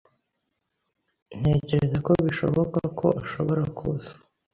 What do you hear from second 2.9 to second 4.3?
ko ashobora kuza.